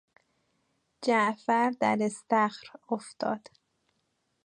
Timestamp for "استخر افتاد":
2.01-3.47